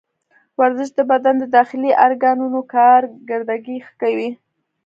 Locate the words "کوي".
4.01-4.29